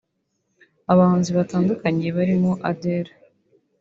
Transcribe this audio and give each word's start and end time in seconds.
Abahanzi 0.91 1.29
batandukanye 1.37 2.07
barimo 2.17 2.51
Adele 2.69 3.11